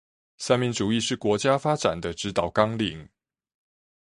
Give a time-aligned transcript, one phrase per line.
[0.39, 3.07] 三民主義是國家發展的指導綱領